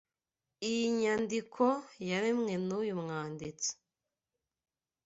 [0.69, 1.65] Iyi nyandiko
[2.09, 3.71] yaremwe nuyu mwanditsi